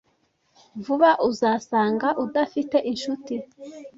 [0.83, 3.35] Vuba uzasanga udafite inshuti.